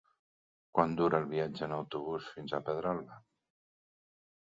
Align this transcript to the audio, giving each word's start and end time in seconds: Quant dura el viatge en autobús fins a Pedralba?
Quant 0.77 0.95
dura 1.01 1.19
el 1.25 1.27
viatge 1.35 1.63
en 1.69 1.77
autobús 1.77 2.33
fins 2.39 2.57
a 2.61 2.65
Pedralba? 2.73 3.23